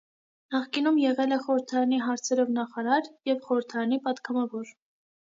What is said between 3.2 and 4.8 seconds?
և խորհրդարանի պատգամավոր։